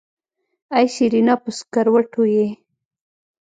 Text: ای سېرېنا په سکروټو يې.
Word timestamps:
ای 0.75 0.85
سېرېنا 0.95 1.35
په 1.43 1.49
سکروټو 1.57 2.23
يې. 2.35 2.47